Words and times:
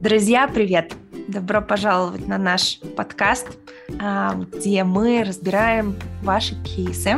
Друзья, 0.00 0.48
привет! 0.48 0.94
Добро 1.28 1.60
пожаловать 1.60 2.26
на 2.26 2.38
наш 2.38 2.80
подкаст, 2.96 3.48
а, 4.00 4.34
где 4.34 4.82
мы 4.82 5.22
разбираем 5.22 5.94
ваши 6.22 6.54
кейсы. 6.62 7.16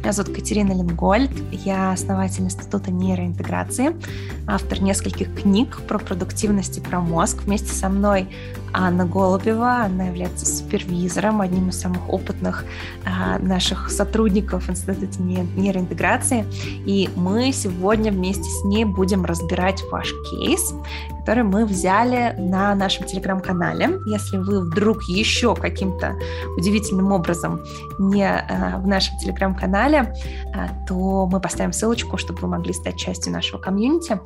Меня 0.00 0.12
зовут 0.12 0.34
Катерина 0.34 0.72
Ленгольд, 0.72 1.30
я 1.52 1.92
основатель 1.92 2.44
Института 2.44 2.90
нейроинтеграции, 2.90 3.94
автор 4.46 4.80
нескольких 4.80 5.42
книг 5.42 5.78
про 5.86 5.98
продуктивность 5.98 6.78
и 6.78 6.80
про 6.80 7.00
мозг. 7.00 7.42
Вместе 7.42 7.68
со 7.68 7.90
мной 7.90 8.26
Анна 8.72 9.04
Голубева. 9.04 9.82
Она 9.82 10.04
является 10.04 10.46
супервизором, 10.46 11.40
одним 11.40 11.68
из 11.68 11.80
самых 11.80 12.08
опытных 12.08 12.64
а, 13.04 13.38
наших 13.38 13.90
сотрудников 13.90 14.68
Института 14.68 15.22
нейроинтеграции. 15.22 16.44
И 16.86 17.10
мы 17.16 17.52
сегодня 17.52 18.12
вместе 18.12 18.44
с 18.44 18.64
ней 18.64 18.84
будем 18.84 19.24
разбирать 19.24 19.82
ваш 19.90 20.12
кейс, 20.30 20.74
который 21.20 21.44
мы 21.44 21.66
взяли 21.66 22.34
на 22.38 22.74
нашем 22.74 23.06
телеграм-канале. 23.06 23.98
Если 24.06 24.38
вы 24.38 24.60
вдруг 24.60 25.04
еще 25.04 25.54
каким-то 25.54 26.16
удивительным 26.56 27.12
образом 27.12 27.62
не 27.98 28.26
а, 28.26 28.78
в 28.78 28.86
нашем 28.86 29.16
телеграм-канале, 29.18 30.14
а, 30.54 30.68
то 30.86 31.26
мы 31.26 31.40
поставим 31.40 31.72
ссылочку, 31.72 32.16
чтобы 32.16 32.40
вы 32.40 32.48
могли 32.48 32.72
стать 32.72 32.96
частью 32.96 33.32
нашего 33.32 33.60
комьюнити. 33.60 34.20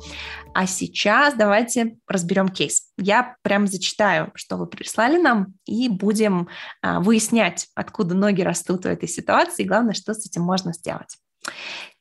А 0.53 0.65
сейчас 0.65 1.35
давайте 1.35 1.97
разберем 2.07 2.49
кейс. 2.49 2.86
Я 2.97 3.35
прям 3.43 3.67
зачитаю, 3.67 4.31
что 4.33 4.57
вы 4.57 4.65
прислали 4.65 5.21
нам, 5.21 5.53
и 5.65 5.87
будем 5.87 6.47
а, 6.81 6.99
выяснять, 6.99 7.67
откуда 7.75 8.15
ноги 8.15 8.41
растут 8.41 8.83
в 8.83 8.87
этой 8.87 9.07
ситуации, 9.07 9.63
и 9.63 9.67
главное, 9.67 9.93
что 9.93 10.13
с 10.13 10.25
этим 10.25 10.41
можно 10.41 10.73
сделать. 10.73 11.17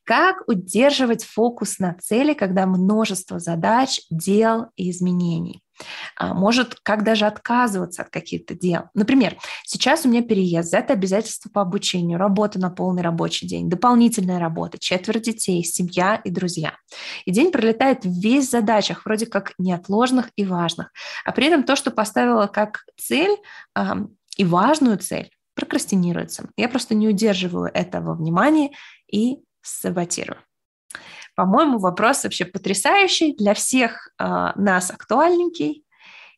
Как 0.04 0.48
удерживать 0.48 1.24
фокус 1.24 1.78
на 1.78 1.94
цели, 1.94 2.32
когда 2.32 2.64
множество 2.66 3.38
задач, 3.38 4.00
дел 4.08 4.66
и 4.76 4.90
изменений? 4.90 5.62
А, 6.16 6.34
может, 6.34 6.76
как 6.82 7.04
даже 7.04 7.26
отказываться 7.26 8.02
от 8.02 8.10
каких-то 8.10 8.54
дел. 8.54 8.84
Например, 8.94 9.36
сейчас 9.64 10.04
у 10.04 10.08
меня 10.08 10.22
переезд, 10.22 10.70
за 10.70 10.78
это 10.78 10.92
обязательство 10.92 11.50
по 11.50 11.62
обучению, 11.62 12.18
работа 12.18 12.58
на 12.58 12.70
полный 12.70 13.02
рабочий 13.02 13.46
день, 13.46 13.68
дополнительная 13.68 14.38
работа, 14.38 14.78
четверо 14.78 15.18
детей, 15.18 15.62
семья 15.64 16.20
и 16.24 16.30
друзья. 16.30 16.74
И 17.24 17.30
день 17.30 17.52
пролетает 17.52 18.00
весь 18.04 18.48
в 18.48 18.50
задачах, 18.50 19.04
вроде 19.04 19.26
как 19.26 19.52
неотложных 19.58 20.30
и 20.36 20.44
важных. 20.44 20.90
А 21.24 21.32
при 21.32 21.46
этом 21.46 21.62
то, 21.62 21.76
что 21.76 21.90
поставила 21.90 22.46
как 22.46 22.84
цель 22.96 23.36
и 24.36 24.44
важную 24.44 24.98
цель, 24.98 25.30
прокрастинируется. 25.54 26.48
Я 26.56 26.68
просто 26.68 26.94
не 26.94 27.08
удерживаю 27.08 27.70
этого 27.72 28.14
внимания 28.14 28.72
и 29.10 29.38
саботирую. 29.62 30.38
По-моему, 31.36 31.78
вопрос 31.78 32.24
вообще 32.24 32.46
потрясающий, 32.46 33.34
для 33.36 33.54
всех 33.54 34.10
э, 34.18 34.52
нас 34.56 34.90
актуальненький, 34.90 35.84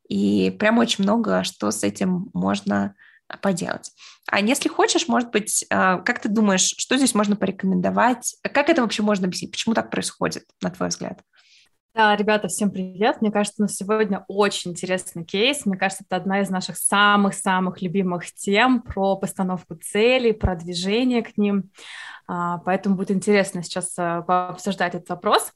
и 0.08 0.50
прям 0.58 0.78
очень 0.78 1.04
много 1.04 1.44
что 1.44 1.70
с 1.70 1.84
этим 1.84 2.30
можно 2.34 2.94
поделать. 3.40 3.92
А 4.30 4.40
если 4.40 4.68
хочешь, 4.68 5.06
может 5.06 5.30
быть, 5.30 5.64
э, 5.70 5.98
как 6.04 6.20
ты 6.20 6.28
думаешь, 6.28 6.74
что 6.76 6.96
здесь 6.96 7.14
можно 7.14 7.36
порекомендовать? 7.36 8.36
Как 8.42 8.68
это 8.68 8.82
вообще 8.82 9.02
можно 9.02 9.26
объяснить? 9.26 9.52
Почему 9.52 9.74
так 9.74 9.90
происходит, 9.90 10.44
на 10.60 10.70
твой 10.70 10.88
взгляд? 10.88 11.20
Да, 11.98 12.14
ребята, 12.14 12.46
всем 12.46 12.70
привет. 12.70 13.20
Мне 13.20 13.32
кажется, 13.32 13.60
у 13.60 13.62
нас 13.62 13.74
сегодня 13.74 14.24
очень 14.28 14.70
интересный 14.70 15.24
кейс. 15.24 15.66
Мне 15.66 15.76
кажется, 15.76 16.04
это 16.06 16.14
одна 16.14 16.42
из 16.42 16.48
наших 16.48 16.76
самых-самых 16.76 17.82
любимых 17.82 18.32
тем 18.32 18.82
про 18.82 19.16
постановку 19.16 19.74
целей, 19.74 20.30
про 20.30 20.54
движение 20.54 21.24
к 21.24 21.36
ним. 21.36 21.72
А, 22.28 22.58
поэтому 22.58 22.94
будет 22.94 23.10
интересно 23.10 23.64
сейчас 23.64 23.98
э, 23.98 24.02
обсуждать 24.28 24.94
этот 24.94 25.08
вопрос. 25.08 25.52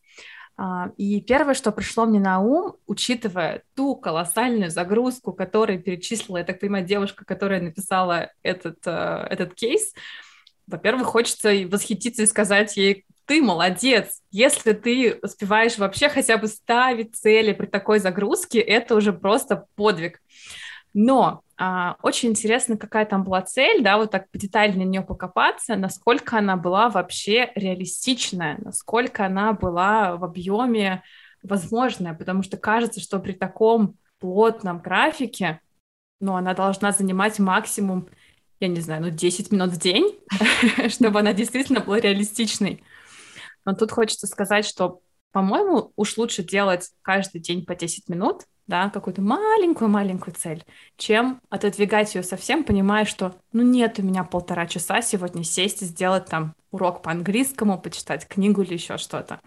А, 0.57 0.91
и 0.97 1.21
первое, 1.21 1.55
что 1.55 1.71
пришло 1.71 2.07
мне 2.07 2.19
на 2.19 2.41
ум, 2.41 2.75
учитывая 2.89 3.63
ту 3.77 3.95
колоссальную 3.95 4.73
загрузку, 4.73 5.33
которую 5.33 5.81
перечислила, 5.81 6.39
я 6.39 6.45
так 6.45 6.59
понимаю, 6.59 6.85
девушка, 6.85 7.25
которая 7.25 7.61
написала 7.61 8.33
этот, 8.43 8.79
э, 8.85 9.27
этот 9.31 9.55
кейс, 9.55 9.95
во-первых, 10.67 11.07
хочется 11.07 11.53
восхититься 11.69 12.23
и 12.23 12.27
сказать 12.27 12.77
ей, 12.77 13.07
ты 13.33 13.41
молодец. 13.41 14.21
Если 14.31 14.75
ты 14.75 15.19
успеваешь 15.23 15.79
вообще 15.79 16.11
хотя 16.11 16.37
бы 16.37 16.49
ставить 16.49 17.17
цели 17.17 17.55
при 17.55 17.65
такой 17.65 17.99
загрузке, 17.99 18.61
это 18.61 18.95
уже 18.95 19.15
просто 19.15 19.65
подвиг. 19.75 20.21
Но 20.93 21.41
а, 21.57 21.97
очень 22.03 22.29
интересно, 22.29 22.77
какая 22.77 23.07
там 23.07 23.25
была 23.25 23.41
цель, 23.41 23.83
да, 23.83 23.97
вот 23.97 24.11
так 24.11 24.27
детально 24.35 24.85
на 24.85 24.87
нее 24.87 25.01
покопаться, 25.01 25.77
насколько 25.77 26.37
она 26.37 26.59
была 26.59 26.91
вообще 26.91 27.53
реалистичная, 27.55 28.59
насколько 28.59 29.25
она 29.25 29.55
была 29.55 30.17
в 30.17 30.25
объеме 30.25 31.03
возможная, 31.43 32.13
потому 32.13 32.43
что 32.43 32.59
кажется, 32.59 33.01
что 33.01 33.19
при 33.19 33.33
таком 33.33 33.97
плотном 34.19 34.81
графике, 34.81 35.63
ну, 36.21 36.37
она 36.37 36.53
должна 36.53 36.93
занимать 36.93 37.39
максимум, 37.39 38.11
я 38.61 38.69
не 38.69 38.81
знаю, 38.81 39.01
ну, 39.01 39.09
10 39.09 39.53
минут 39.53 39.71
в 39.71 39.79
день, 39.79 40.19
чтобы 40.91 41.21
она 41.21 41.33
действительно 41.33 41.81
была 41.81 41.99
реалистичной. 41.99 42.83
Но 43.65 43.75
тут 43.75 43.93
хочется 43.93 44.27
сказать, 44.27 44.65
что, 44.65 45.01
по-моему, 45.31 45.93
уж 45.97 46.17
лучше 46.17 46.43
делать 46.43 46.91
каждый 47.03 47.41
день 47.41 47.65
по 47.65 47.75
10 47.75 48.09
минут, 48.09 48.43
да, 48.67 48.91
какую-то 48.91 49.23
маленькую-маленькую 49.23 50.35
цель, 50.35 50.65
чем 50.97 51.41
отодвигать 51.51 52.15
ее 52.15 52.23
совсем, 52.23 52.65
понимая, 52.65 53.05
что, 53.05 53.35
ну, 53.53 53.63
нет 53.63 53.99
у 53.99 54.03
меня 54.03 54.25
полтора 54.25 54.67
часа 54.67 55.03
сегодня 55.03 55.45
сесть 55.45 55.83
и 55.83 55.85
сделать 55.85 56.27
там 56.27 56.55
урок 56.71 57.03
по 57.03 57.11
английскому, 57.11 57.79
почитать 57.79 58.27
книгу 58.27 58.63
или 58.63 58.75
еще 58.75 58.99
что-то. 58.99 59.41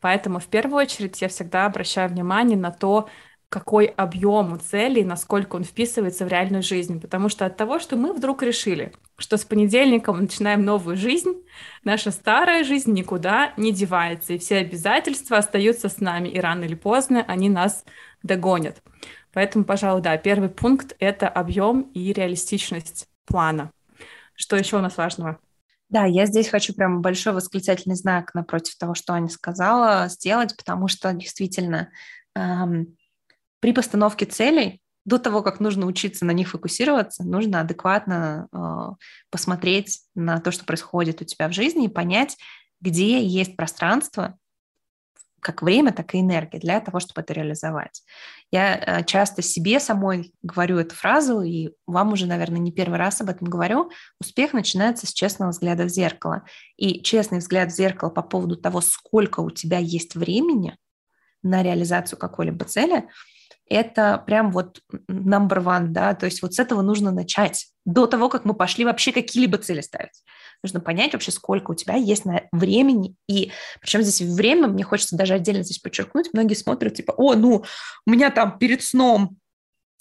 Поэтому 0.00 0.40
в 0.40 0.46
первую 0.46 0.82
очередь 0.82 1.22
я 1.22 1.28
всегда 1.28 1.66
обращаю 1.66 2.10
внимание 2.10 2.58
на 2.58 2.70
то, 2.70 3.08
какой 3.48 3.86
объем 3.86 4.52
у 4.52 4.58
цели, 4.58 5.02
насколько 5.02 5.56
он 5.56 5.64
вписывается 5.64 6.24
в 6.24 6.28
реальную 6.28 6.62
жизнь. 6.62 7.00
Потому 7.00 7.28
что 7.28 7.46
от 7.46 7.56
того, 7.56 7.78
что 7.78 7.96
мы 7.96 8.12
вдруг 8.12 8.42
решили, 8.42 8.92
что 9.18 9.36
с 9.36 9.44
понедельником 9.44 10.20
начинаем 10.20 10.64
новую 10.64 10.96
жизнь, 10.96 11.42
наша 11.84 12.10
старая 12.10 12.64
жизнь 12.64 12.92
никуда 12.92 13.52
не 13.56 13.72
девается, 13.72 14.34
и 14.34 14.38
все 14.38 14.58
обязательства 14.58 15.38
остаются 15.38 15.88
с 15.88 15.98
нами, 15.98 16.28
и 16.28 16.38
рано 16.38 16.64
или 16.64 16.74
поздно 16.74 17.24
они 17.26 17.48
нас 17.48 17.84
догонят. 18.22 18.82
Поэтому, 19.32 19.64
пожалуй, 19.64 20.02
да, 20.02 20.16
первый 20.16 20.48
пункт— 20.48 20.94
это 20.98 21.28
объем 21.28 21.82
и 21.94 22.12
реалистичность 22.12 23.08
плана. 23.26 23.70
Что 24.34 24.56
еще 24.56 24.76
у 24.76 24.80
нас 24.80 24.96
важного? 24.96 25.38
Да, 25.88 26.04
я 26.04 26.26
здесь 26.26 26.48
хочу 26.48 26.74
прям 26.74 27.00
большой 27.00 27.32
восклицательный 27.32 27.96
знак 27.96 28.34
напротив 28.34 28.76
того, 28.76 28.94
что 28.94 29.14
Аня 29.14 29.28
сказала, 29.28 30.08
сделать, 30.08 30.56
потому 30.56 30.88
что 30.88 31.12
действительно 31.12 31.90
эм, 32.34 32.96
при 33.60 33.72
постановке 33.72 34.26
целей 34.26 34.80
до 35.06 35.18
того, 35.18 35.42
как 35.42 35.60
нужно 35.60 35.86
учиться 35.86 36.24
на 36.24 36.32
них 36.32 36.50
фокусироваться, 36.50 37.22
нужно 37.24 37.60
адекватно 37.60 38.48
э, 38.52 38.94
посмотреть 39.30 40.00
на 40.16 40.40
то, 40.40 40.50
что 40.50 40.64
происходит 40.64 41.22
у 41.22 41.24
тебя 41.24 41.48
в 41.48 41.52
жизни 41.52 41.86
и 41.86 41.88
понять, 41.88 42.36
где 42.80 43.24
есть 43.24 43.56
пространство, 43.56 44.36
как 45.40 45.62
время, 45.62 45.92
так 45.92 46.12
и 46.12 46.20
энергия 46.20 46.58
для 46.58 46.80
того, 46.80 46.98
чтобы 46.98 47.20
это 47.20 47.32
реализовать. 47.34 48.02
Я 48.50 48.76
э, 48.76 49.04
часто 49.04 49.42
себе 49.42 49.78
самой 49.78 50.34
говорю 50.42 50.78
эту 50.78 50.96
фразу, 50.96 51.40
и 51.40 51.70
вам 51.86 52.12
уже, 52.12 52.26
наверное, 52.26 52.58
не 52.58 52.72
первый 52.72 52.98
раз 52.98 53.20
об 53.20 53.30
этом 53.30 53.48
говорю. 53.48 53.92
Успех 54.20 54.54
начинается 54.54 55.06
с 55.06 55.12
честного 55.12 55.52
взгляда 55.52 55.84
в 55.84 55.88
зеркало. 55.88 56.42
И 56.76 57.00
честный 57.00 57.38
взгляд 57.38 57.70
в 57.70 57.76
зеркало 57.76 58.10
по 58.10 58.22
поводу 58.22 58.56
того, 58.56 58.80
сколько 58.80 59.38
у 59.38 59.52
тебя 59.52 59.78
есть 59.78 60.16
времени 60.16 60.76
на 61.44 61.62
реализацию 61.62 62.18
какой-либо 62.18 62.64
цели– 62.64 63.08
это 63.68 64.22
прям 64.26 64.52
вот 64.52 64.80
number 65.10 65.62
one, 65.62 65.88
да, 65.88 66.14
то 66.14 66.26
есть 66.26 66.42
вот 66.42 66.54
с 66.54 66.58
этого 66.58 66.82
нужно 66.82 67.10
начать, 67.10 67.66
до 67.84 68.06
того, 68.06 68.28
как 68.28 68.44
мы 68.44 68.54
пошли 68.54 68.84
вообще 68.84 69.12
какие-либо 69.12 69.58
цели 69.58 69.80
ставить. 69.80 70.22
Нужно 70.62 70.80
понять 70.80 71.12
вообще, 71.12 71.30
сколько 71.30 71.70
у 71.70 71.74
тебя 71.74 71.94
есть 71.94 72.24
на 72.24 72.42
времени, 72.52 73.14
и 73.28 73.52
причем 73.80 74.02
здесь 74.02 74.20
время, 74.20 74.68
мне 74.68 74.84
хочется 74.84 75.16
даже 75.16 75.34
отдельно 75.34 75.62
здесь 75.62 75.78
подчеркнуть, 75.78 76.30
многие 76.32 76.54
смотрят, 76.54 76.94
типа, 76.94 77.12
о, 77.16 77.34
ну, 77.34 77.64
у 78.06 78.10
меня 78.10 78.30
там 78.30 78.58
перед 78.58 78.82
сном 78.82 79.36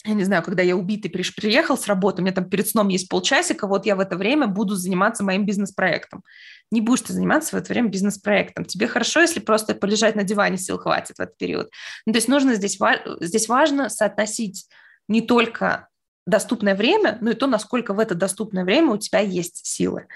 я 0.05 0.13
не 0.13 0.23
знаю, 0.23 0.43
когда 0.43 0.61
я 0.61 0.75
убитый 0.75 1.09
приехал 1.09 1.77
с 1.77 1.87
работы, 1.87 2.21
у 2.21 2.23
меня 2.23 2.33
там 2.33 2.49
перед 2.49 2.67
сном 2.67 2.89
есть 2.89 3.09
полчасика, 3.09 3.67
вот 3.67 3.85
я 3.85 3.95
в 3.95 3.99
это 3.99 4.15
время 4.17 4.47
буду 4.47 4.75
заниматься 4.75 5.23
моим 5.23 5.45
бизнес-проектом. 5.45 6.23
Не 6.71 6.81
будешь 6.81 7.01
ты 7.01 7.13
заниматься 7.13 7.55
в 7.55 7.59
это 7.59 7.73
время 7.73 7.89
бизнес-проектом. 7.89 8.65
Тебе 8.65 8.87
хорошо, 8.87 9.21
если 9.21 9.39
просто 9.39 9.73
полежать 9.75 10.15
на 10.15 10.23
диване, 10.23 10.57
сил 10.57 10.77
хватит 10.77 11.17
в 11.17 11.19
этот 11.19 11.37
период. 11.37 11.69
Ну, 12.05 12.13
то 12.13 12.17
есть 12.17 12.27
нужно 12.27 12.55
здесь, 12.55 12.77
здесь 13.19 13.47
важно 13.47 13.89
соотносить 13.89 14.67
не 15.07 15.21
только 15.21 15.87
доступное 16.27 16.75
время, 16.75 17.17
но 17.21 17.31
и 17.31 17.35
то, 17.35 17.47
насколько 17.47 17.93
в 17.93 17.99
это 17.99 18.15
доступное 18.15 18.63
время 18.63 18.91
у 18.91 18.97
тебя 18.97 19.19
есть 19.19 19.65
силы, 19.65 20.07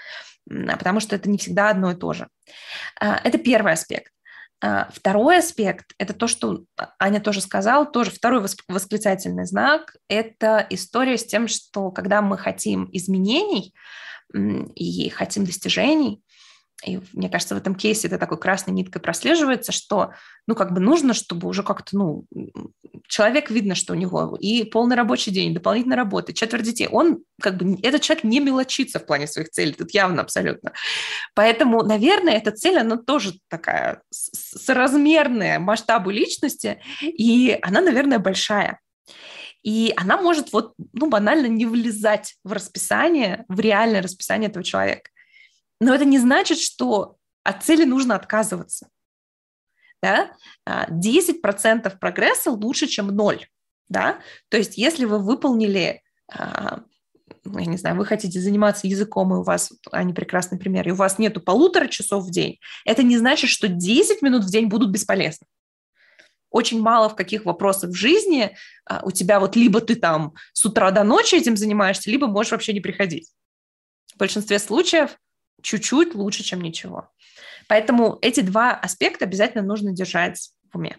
потому 0.46 1.00
что 1.00 1.16
это 1.16 1.28
не 1.28 1.38
всегда 1.38 1.70
одно 1.70 1.92
и 1.92 1.96
то 1.96 2.12
же. 2.12 2.28
А, 3.00 3.20
это 3.22 3.38
первый 3.38 3.72
аспект. 3.72 4.12
А, 4.62 4.88
второй 4.92 5.38
аспект– 5.38 5.92
это 5.98 6.12
то, 6.12 6.26
что 6.26 6.64
Аня 6.98 7.20
тоже 7.20 7.40
сказала, 7.40 7.86
тоже 7.86 8.10
второй 8.10 8.46
восклицательный 8.68 9.46
знак– 9.46 9.96
это 10.08 10.66
история 10.70 11.16
с 11.16 11.24
тем, 11.24 11.48
что 11.48 11.90
когда 11.90 12.20
мы 12.20 12.36
хотим 12.36 12.88
изменений 12.92 13.74
и 14.32 15.08
хотим 15.08 15.44
достижений, 15.44 16.22
и 16.84 17.00
мне 17.12 17.28
кажется, 17.28 17.54
в 17.54 17.58
этом 17.58 17.74
кейсе 17.74 18.08
это 18.08 18.18
такой 18.18 18.38
красной 18.38 18.72
ниткой 18.72 19.02
прослеживается, 19.02 19.70
что, 19.70 20.12
ну, 20.46 20.54
как 20.54 20.72
бы 20.72 20.80
нужно, 20.80 21.12
чтобы 21.12 21.48
уже 21.48 21.62
как-то, 21.62 21.96
ну, 21.96 22.26
человек 23.06 23.50
видно, 23.50 23.74
что 23.74 23.92
у 23.92 23.96
него 23.96 24.36
и 24.40 24.64
полный 24.64 24.96
рабочий 24.96 25.30
день, 25.30 25.52
дополнительная 25.52 25.96
работа, 25.96 26.32
четверть 26.32 26.64
детей. 26.64 26.88
Он, 26.90 27.22
как 27.40 27.56
бы, 27.58 27.78
этот 27.82 28.02
человек 28.02 28.24
не 28.24 28.40
мелочится 28.40 28.98
в 28.98 29.06
плане 29.06 29.26
своих 29.26 29.50
целей, 29.50 29.74
тут 29.74 29.92
явно 29.92 30.22
абсолютно. 30.22 30.72
Поэтому, 31.34 31.82
наверное, 31.82 32.34
эта 32.34 32.50
цель, 32.50 32.78
она 32.78 32.96
тоже 32.96 33.34
такая 33.48 34.02
соразмерная 34.10 35.58
масштабу 35.58 36.10
личности, 36.10 36.80
и 37.02 37.58
она, 37.62 37.82
наверное, 37.82 38.18
большая. 38.18 38.80
И 39.62 39.92
она 39.96 40.20
может 40.20 40.52
вот, 40.52 40.72
ну, 40.94 41.10
банально 41.10 41.46
не 41.46 41.66
влезать 41.66 42.36
в 42.44 42.52
расписание, 42.52 43.44
в 43.48 43.60
реальное 43.60 44.00
расписание 44.00 44.48
этого 44.48 44.64
человека. 44.64 45.10
Но 45.80 45.94
это 45.94 46.04
не 46.04 46.18
значит, 46.18 46.58
что 46.58 47.16
от 47.42 47.62
цели 47.64 47.84
нужно 47.84 48.14
отказываться. 48.14 48.88
Да? 50.02 50.32
10% 50.66 51.42
а, 51.46 51.90
прогресса 51.90 52.50
лучше, 52.50 52.86
чем 52.86 53.08
0. 53.08 53.46
Да? 53.88 54.20
То 54.48 54.56
есть 54.56 54.78
если 54.78 55.04
вы 55.04 55.18
выполнили 55.18 56.02
а, 56.32 56.82
я 57.44 57.66
не 57.66 57.76
знаю, 57.76 57.96
вы 57.96 58.04
хотите 58.04 58.40
заниматься 58.40 58.86
языком, 58.86 59.32
и 59.32 59.38
у 59.38 59.42
вас, 59.42 59.72
они 59.92 60.12
прекрасный 60.12 60.58
пример, 60.58 60.86
и 60.88 60.92
у 60.92 60.96
вас 60.96 61.18
нету 61.18 61.40
полутора 61.40 61.86
часов 61.86 62.24
в 62.24 62.30
день, 62.30 62.58
это 62.84 63.02
не 63.02 63.16
значит, 63.18 63.50
что 63.50 63.68
10 63.68 64.22
минут 64.22 64.44
в 64.44 64.50
день 64.50 64.66
будут 64.66 64.90
бесполезны. 64.90 65.46
Очень 66.50 66.80
мало 66.80 67.08
в 67.08 67.14
каких 67.14 67.44
вопросах 67.44 67.90
в 67.90 67.94
жизни 67.94 68.56
а, 68.84 69.02
у 69.04 69.12
тебя 69.12 69.38
вот 69.38 69.54
либо 69.54 69.80
ты 69.80 69.94
там 69.94 70.34
с 70.52 70.64
утра 70.64 70.90
до 70.90 71.04
ночи 71.04 71.36
этим 71.36 71.56
занимаешься, 71.56 72.10
либо 72.10 72.26
можешь 72.26 72.52
вообще 72.52 72.72
не 72.72 72.80
приходить. 72.80 73.30
В 74.12 74.18
большинстве 74.18 74.58
случаев 74.58 75.16
чуть-чуть 75.62 76.14
лучше, 76.14 76.42
чем 76.42 76.60
ничего. 76.60 77.10
Поэтому 77.68 78.18
эти 78.22 78.40
два 78.40 78.72
аспекта 78.72 79.24
обязательно 79.24 79.62
нужно 79.62 79.92
держать 79.92 80.50
в 80.72 80.76
уме. 80.76 80.98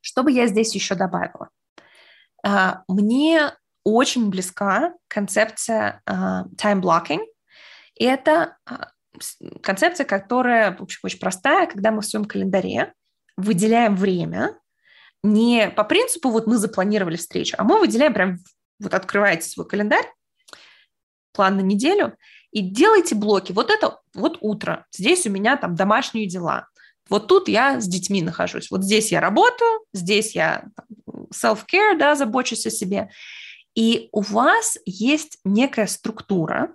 Что 0.00 0.22
бы 0.22 0.32
я 0.32 0.46
здесь 0.46 0.74
еще 0.74 0.94
добавила? 0.94 1.50
А, 2.42 2.82
мне 2.88 3.52
очень 3.84 4.30
близка 4.30 4.94
концепция 5.08 6.02
uh, 6.06 6.44
time 6.56 6.80
blocking. 6.80 7.24
Это 7.98 8.56
uh, 8.68 8.86
концепция, 9.62 10.04
которая 10.04 10.76
в 10.76 10.82
общем, 10.82 11.00
очень 11.02 11.18
простая, 11.18 11.66
когда 11.66 11.90
мы 11.90 12.02
в 12.02 12.06
своем 12.06 12.24
календаре 12.24 12.92
выделяем 13.36 13.96
время 13.96 14.58
не 15.22 15.70
по 15.70 15.84
принципу 15.84 16.30
вот 16.30 16.46
мы 16.46 16.56
запланировали 16.56 17.16
встречу, 17.16 17.54
а 17.58 17.64
мы 17.64 17.78
выделяем 17.78 18.14
прям, 18.14 18.36
вот 18.78 18.94
открываете 18.94 19.48
свой 19.48 19.66
календарь, 19.68 20.06
план 21.32 21.56
на 21.56 21.60
неделю, 21.60 22.16
и 22.52 22.62
делайте 22.62 23.14
блоки. 23.14 23.52
Вот 23.52 23.70
это 23.70 24.00
вот 24.14 24.38
утро, 24.40 24.86
здесь 24.92 25.26
у 25.26 25.30
меня 25.30 25.56
там 25.56 25.74
домашние 25.74 26.26
дела. 26.26 26.68
Вот 27.08 27.26
тут 27.26 27.48
я 27.48 27.80
с 27.80 27.86
детьми 27.86 28.22
нахожусь. 28.22 28.70
Вот 28.70 28.84
здесь 28.84 29.10
я 29.10 29.20
работаю, 29.20 29.84
здесь 29.92 30.34
я 30.34 30.64
self-care, 31.34 31.98
да, 31.98 32.14
забочусь 32.14 32.66
о 32.66 32.70
себе. 32.70 33.10
И 33.74 34.08
у 34.12 34.20
вас 34.20 34.78
есть 34.84 35.38
некая 35.44 35.86
структура, 35.86 36.74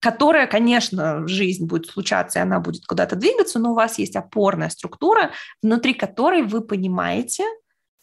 которая, 0.00 0.46
конечно, 0.46 1.26
жизнь 1.26 1.66
будет 1.66 1.86
случаться, 1.86 2.38
и 2.38 2.42
она 2.42 2.60
будет 2.60 2.86
куда-то 2.86 3.16
двигаться, 3.16 3.58
но 3.58 3.72
у 3.72 3.74
вас 3.74 3.98
есть 3.98 4.16
опорная 4.16 4.68
структура, 4.70 5.32
внутри 5.62 5.94
которой 5.94 6.42
вы 6.42 6.60
понимаете, 6.60 7.44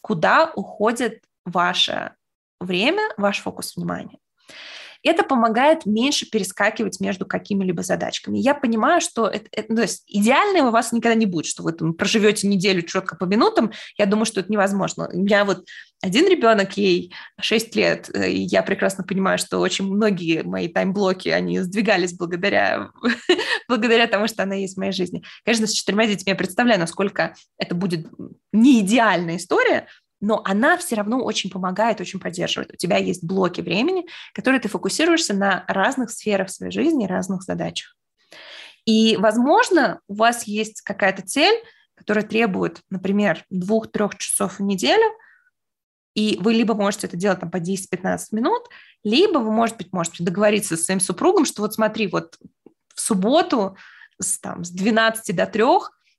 куда 0.00 0.52
уходит 0.54 1.24
ваше 1.44 2.14
время, 2.60 3.02
ваш 3.16 3.40
фокус 3.40 3.76
внимания. 3.76 4.18
Это 5.06 5.22
помогает 5.22 5.86
меньше 5.86 6.26
перескакивать 6.28 7.00
между 7.00 7.26
какими-либо 7.26 7.82
задачками. 7.82 8.38
Я 8.38 8.54
понимаю, 8.54 9.00
что 9.00 9.26
это, 9.26 9.46
это, 9.52 9.66
ну, 9.68 9.76
то 9.76 9.82
есть 9.82 10.04
идеального 10.06 10.68
у 10.68 10.72
вас 10.72 10.92
никогда 10.92 11.14
не 11.14 11.26
будет, 11.26 11.46
что 11.46 11.62
вы 11.62 11.72
там 11.72 11.94
проживете 11.94 12.48
неделю 12.48 12.82
четко 12.82 13.16
по 13.16 13.24
минутам. 13.24 13.72
Я 13.98 14.06
думаю, 14.06 14.26
что 14.26 14.40
это 14.40 14.50
невозможно. 14.50 15.08
У 15.12 15.18
меня 15.18 15.44
вот 15.44 15.64
один 16.02 16.28
ребенок, 16.28 16.76
ей 16.76 17.12
6 17.40 17.74
лет, 17.76 18.10
э, 18.14 18.30
и 18.30 18.40
я 18.42 18.62
прекрасно 18.62 19.04
понимаю, 19.04 19.38
что 19.38 19.58
очень 19.58 19.86
многие 19.86 20.42
мои 20.42 20.68
таймблоки, 20.68 21.28
они 21.28 21.60
сдвигались 21.60 22.12
благодаря, 22.12 22.90
благодаря 23.68 24.06
тому, 24.06 24.28
что 24.28 24.42
она 24.42 24.54
есть 24.56 24.74
в 24.74 24.78
моей 24.78 24.92
жизни. 24.92 25.22
Конечно, 25.44 25.66
с 25.66 25.72
четырьмя 25.72 26.06
детьми 26.06 26.32
я 26.32 26.36
представляю, 26.36 26.80
насколько 26.80 27.34
это 27.58 27.74
будет 27.74 28.06
не 28.52 28.80
идеальная 28.80 29.36
история, 29.36 29.86
но 30.20 30.40
она 30.44 30.76
все 30.76 30.96
равно 30.96 31.22
очень 31.22 31.50
помогает, 31.50 32.00
очень 32.00 32.20
поддерживает. 32.20 32.72
У 32.72 32.76
тебя 32.76 32.96
есть 32.96 33.24
блоки 33.24 33.60
времени, 33.60 34.06
которые 34.32 34.60
ты 34.60 34.68
фокусируешься 34.68 35.34
на 35.34 35.64
разных 35.68 36.10
сферах 36.10 36.50
своей 36.50 36.72
жизни, 36.72 37.06
разных 37.06 37.42
задачах. 37.42 37.96
И, 38.84 39.16
возможно, 39.16 40.00
у 40.08 40.14
вас 40.14 40.44
есть 40.44 40.80
какая-то 40.80 41.22
цель, 41.22 41.56
которая 41.94 42.24
требует, 42.24 42.82
например, 42.90 43.44
двух-трех 43.50 44.16
часов 44.16 44.58
в 44.58 44.62
неделю, 44.62 45.10
и 46.14 46.38
вы 46.40 46.54
либо 46.54 46.74
можете 46.74 47.08
это 47.08 47.16
делать 47.16 47.40
там, 47.40 47.50
по 47.50 47.58
10-15 47.58 48.18
минут, 48.32 48.62
либо 49.04 49.38
вы, 49.38 49.52
может 49.52 49.76
быть, 49.76 49.92
можете 49.92 50.24
договориться 50.24 50.76
с 50.76 50.84
своим 50.84 51.00
супругом, 51.00 51.44
что 51.44 51.62
вот 51.62 51.74
смотри, 51.74 52.06
вот 52.06 52.38
в 52.94 53.00
субботу 53.00 53.76
с, 54.20 54.38
там, 54.38 54.64
с 54.64 54.70
12 54.70 55.36
до 55.36 55.46
3 55.46 55.62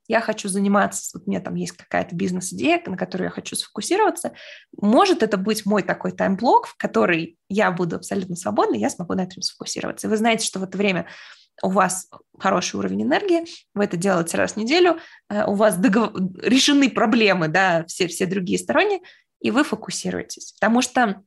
я 0.07 0.21
хочу 0.21 0.47
заниматься, 0.49 1.09
вот 1.13 1.23
у 1.25 1.29
меня 1.29 1.41
там 1.41 1.55
есть 1.55 1.73
какая-то 1.73 2.15
бизнес-идея, 2.15 2.81
на 2.85 2.97
которую 2.97 3.25
я 3.25 3.31
хочу 3.31 3.55
сфокусироваться, 3.55 4.33
может 4.75 5.23
это 5.23 5.37
быть 5.37 5.65
мой 5.65 5.83
такой 5.83 6.11
таймблок, 6.11 6.67
в 6.67 6.77
который 6.77 7.37
я 7.49 7.71
буду 7.71 7.97
абсолютно 7.97 8.35
свободна, 8.35 8.75
я 8.75 8.89
смогу 8.89 9.13
на 9.13 9.21
этом 9.23 9.41
сфокусироваться. 9.41 10.07
И 10.07 10.09
вы 10.09 10.17
знаете, 10.17 10.45
что 10.45 10.59
в 10.59 10.63
это 10.63 10.77
время 10.77 11.07
у 11.61 11.69
вас 11.69 12.09
хороший 12.37 12.77
уровень 12.77 13.03
энергии, 13.03 13.45
вы 13.73 13.85
это 13.85 13.97
делаете 13.97 14.37
раз 14.37 14.53
в 14.53 14.57
неделю, 14.57 14.99
э, 15.29 15.43
у 15.45 15.55
вас 15.55 15.77
догов... 15.77 16.11
решены 16.41 16.89
проблемы, 16.89 17.47
да, 17.47 17.83
все, 17.85 18.07
все 18.07 18.25
другие 18.25 18.59
стороны, 18.59 19.01
и 19.41 19.51
вы 19.51 19.63
фокусируетесь. 19.63 20.53
Потому 20.53 20.81
что 20.81 21.23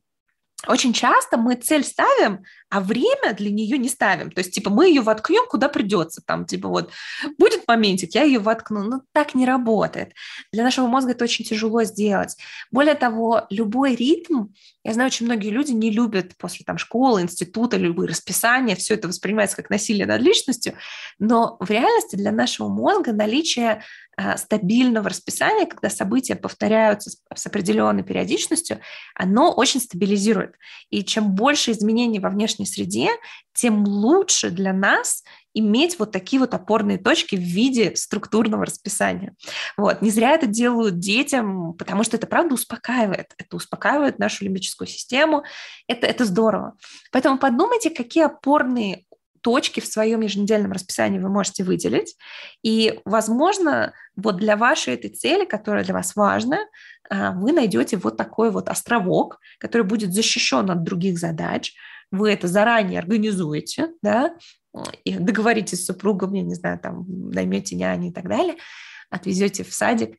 очень 0.67 0.93
часто 0.93 1.37
мы 1.37 1.55
цель 1.55 1.83
ставим, 1.83 2.43
а 2.69 2.81
время 2.81 3.33
для 3.33 3.49
нее 3.49 3.77
не 3.79 3.89
ставим. 3.89 4.29
То 4.31 4.39
есть, 4.39 4.53
типа, 4.53 4.69
мы 4.69 4.87
ее 4.87 5.01
воткнем, 5.01 5.47
куда 5.49 5.69
придется. 5.69 6.21
Там, 6.25 6.45
типа, 6.45 6.69
вот, 6.69 6.91
будет 7.39 7.67
моментик, 7.67 8.13
я 8.13 8.23
ее 8.23 8.39
воткну. 8.39 8.83
Но 8.83 9.01
так 9.11 9.33
не 9.33 9.45
работает. 9.45 10.13
Для 10.53 10.63
нашего 10.63 10.85
мозга 10.85 11.11
это 11.11 11.23
очень 11.23 11.43
тяжело 11.43 11.83
сделать. 11.83 12.37
Более 12.71 12.95
того, 12.95 13.47
любой 13.49 13.95
ритм, 13.95 14.49
я 14.83 14.93
знаю, 14.93 15.07
очень 15.07 15.25
многие 15.25 15.49
люди 15.49 15.71
не 15.71 15.89
любят 15.89 16.37
после 16.37 16.63
там 16.63 16.77
школы, 16.77 17.21
института, 17.21 17.77
любые 17.77 18.07
расписания, 18.07 18.75
все 18.75 18.93
это 18.93 19.07
воспринимается 19.07 19.57
как 19.57 19.69
насилие 19.69 20.05
над 20.05 20.21
личностью, 20.21 20.75
но 21.17 21.57
в 21.59 21.69
реальности 21.69 22.15
для 22.15 22.31
нашего 22.31 22.67
мозга 22.67 23.13
наличие 23.13 23.83
стабильного 24.37 25.09
расписания, 25.09 25.65
когда 25.65 25.89
события 25.89 26.35
повторяются 26.35 27.11
с, 27.11 27.21
с 27.35 27.45
определенной 27.47 28.03
периодичностью, 28.03 28.79
оно 29.15 29.51
очень 29.51 29.79
стабилизирует. 29.79 30.55
И 30.89 31.03
чем 31.03 31.35
больше 31.35 31.71
изменений 31.71 32.19
во 32.19 32.29
внешней 32.29 32.65
среде, 32.65 33.09
тем 33.53 33.83
лучше 33.83 34.49
для 34.49 34.73
нас 34.73 35.23
иметь 35.53 35.99
вот 35.99 36.11
такие 36.11 36.39
вот 36.39 36.53
опорные 36.53 36.97
точки 36.97 37.35
в 37.35 37.41
виде 37.41 37.95
структурного 37.95 38.65
расписания. 38.65 39.35
Вот. 39.77 40.01
Не 40.01 40.09
зря 40.09 40.31
это 40.31 40.47
делают 40.47 40.99
детям, 40.99 41.73
потому 41.73 42.03
что 42.03 42.17
это 42.17 42.27
правда 42.27 42.53
успокаивает. 42.53 43.33
Это 43.37 43.55
успокаивает 43.55 44.19
нашу 44.19 44.45
лимбическую 44.45 44.87
систему. 44.87 45.43
Это, 45.87 46.07
это 46.07 46.25
здорово. 46.25 46.77
Поэтому 47.11 47.37
подумайте, 47.37 47.89
какие 47.89 48.23
опорные 48.23 49.05
точки 49.41 49.79
в 49.79 49.85
своем 49.85 50.21
еженедельном 50.21 50.71
расписании 50.71 51.19
вы 51.19 51.29
можете 51.29 51.63
выделить. 51.63 52.15
И, 52.63 52.99
возможно, 53.05 53.93
вот 54.15 54.37
для 54.37 54.55
вашей 54.55 54.93
этой 54.93 55.09
цели, 55.09 55.45
которая 55.45 55.83
для 55.83 55.93
вас 55.93 56.15
важна, 56.15 56.59
а, 57.09 57.31
вы 57.31 57.51
найдете 57.51 57.97
вот 57.97 58.17
такой 58.17 58.51
вот 58.51 58.69
островок, 58.69 59.39
который 59.59 59.83
будет 59.83 60.13
защищен 60.13 60.69
от 60.69 60.83
других 60.83 61.19
задач. 61.19 61.73
Вы 62.11 62.31
это 62.31 62.47
заранее 62.47 62.99
организуете, 62.99 63.89
да, 64.01 64.35
и 65.03 65.15
договоритесь 65.15 65.83
с 65.83 65.85
супругом, 65.85 66.33
я 66.33 66.43
не 66.43 66.55
знаю, 66.55 66.79
там, 66.79 67.05
наймете 67.07 67.75
няни 67.75 68.09
и 68.09 68.13
так 68.13 68.27
далее, 68.27 68.55
отвезете 69.09 69.63
в 69.63 69.73
садик, 69.73 70.17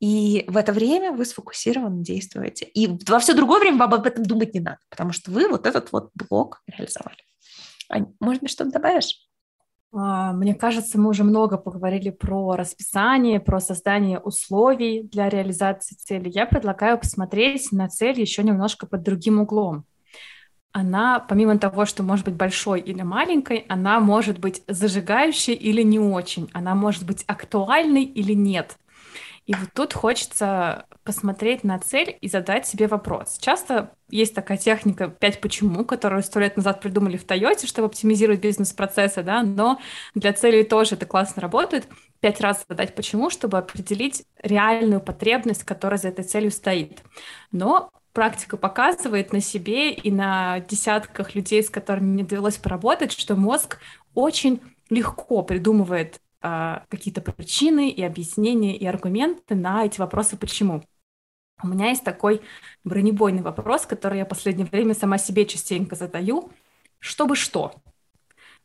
и 0.00 0.44
в 0.48 0.56
это 0.56 0.72
время 0.72 1.12
вы 1.12 1.24
сфокусированно 1.24 2.02
действуете. 2.02 2.64
И 2.64 2.88
во 3.06 3.20
все 3.20 3.34
другое 3.34 3.60
время 3.60 3.78
вам 3.78 3.94
об 3.94 4.04
этом 4.04 4.24
думать 4.24 4.52
не 4.52 4.60
надо, 4.60 4.78
потому 4.90 5.12
что 5.12 5.30
вы 5.30 5.48
вот 5.48 5.64
этот 5.64 5.92
вот 5.92 6.10
блок 6.14 6.62
реализовали. 6.66 7.18
Может 8.20 8.42
быть, 8.42 8.50
что-то 8.50 8.70
добавишь? 8.70 9.18
А, 9.94 10.32
мне 10.32 10.54
кажется, 10.54 10.98
мы 10.98 11.10
уже 11.10 11.22
много 11.24 11.58
поговорили 11.58 12.10
про 12.10 12.56
расписание, 12.56 13.40
про 13.40 13.60
создание 13.60 14.18
условий 14.18 15.02
для 15.02 15.28
реализации 15.28 15.94
цели. 15.96 16.30
Я 16.32 16.46
предлагаю 16.46 16.98
посмотреть 16.98 17.70
на 17.72 17.88
цель 17.88 18.18
еще 18.18 18.42
немножко 18.42 18.86
под 18.86 19.02
другим 19.02 19.40
углом. 19.40 19.84
Она, 20.72 21.20
помимо 21.20 21.58
того, 21.58 21.84
что 21.84 22.02
может 22.02 22.24
быть 22.24 22.34
большой 22.34 22.80
или 22.80 23.02
маленькой, 23.02 23.66
она 23.68 24.00
может 24.00 24.38
быть 24.38 24.62
зажигающей 24.66 25.52
или 25.52 25.82
не 25.82 25.98
очень. 25.98 26.48
Она 26.54 26.74
может 26.74 27.04
быть 27.04 27.24
актуальной 27.26 28.04
или 28.04 28.32
нет. 28.32 28.78
И 29.46 29.54
вот 29.54 29.70
тут 29.74 29.92
хочется 29.92 30.86
посмотреть 31.02 31.64
на 31.64 31.78
цель 31.78 32.16
и 32.20 32.28
задать 32.28 32.66
себе 32.66 32.86
вопрос. 32.86 33.38
Часто 33.40 33.92
есть 34.08 34.34
такая 34.34 34.56
техника 34.56 35.08
«пять 35.08 35.40
почему», 35.40 35.84
которую 35.84 36.22
сто 36.22 36.38
лет 36.38 36.56
назад 36.56 36.80
придумали 36.80 37.16
в 37.16 37.24
Тойоте, 37.24 37.66
чтобы 37.66 37.86
оптимизировать 37.86 38.40
бизнес-процессы, 38.40 39.22
да, 39.22 39.42
но 39.42 39.80
для 40.14 40.32
целей 40.32 40.62
тоже 40.62 40.94
это 40.94 41.06
классно 41.06 41.42
работает. 41.42 41.88
Пять 42.20 42.40
раз 42.40 42.64
задать 42.68 42.94
почему, 42.94 43.30
чтобы 43.30 43.58
определить 43.58 44.24
реальную 44.40 45.00
потребность, 45.00 45.64
которая 45.64 45.98
за 45.98 46.08
этой 46.08 46.24
целью 46.24 46.52
стоит. 46.52 47.02
Но 47.50 47.90
практика 48.12 48.56
показывает 48.56 49.32
на 49.32 49.40
себе 49.40 49.92
и 49.92 50.12
на 50.12 50.60
десятках 50.60 51.34
людей, 51.34 51.64
с 51.64 51.70
которыми 51.70 52.12
мне 52.12 52.24
довелось 52.24 52.58
поработать, 52.58 53.10
что 53.12 53.34
мозг 53.34 53.78
очень 54.14 54.60
легко 54.88 55.42
придумывает 55.42 56.20
а, 56.42 56.84
какие-то 56.88 57.20
причины 57.20 57.90
и 57.90 58.02
объяснения 58.02 58.76
и 58.76 58.84
аргументы 58.86 59.54
на 59.54 59.84
эти 59.84 60.00
вопросы 60.00 60.36
«почему?». 60.36 60.82
У 61.62 61.68
меня 61.68 61.90
есть 61.90 62.02
такой 62.02 62.42
бронебойный 62.82 63.42
вопрос, 63.42 63.86
который 63.86 64.18
я 64.18 64.24
в 64.24 64.28
последнее 64.28 64.66
время 64.66 64.94
сама 64.94 65.18
себе 65.18 65.46
частенько 65.46 65.94
задаю. 65.94 66.50
Чтобы 66.98 67.36
что? 67.36 67.74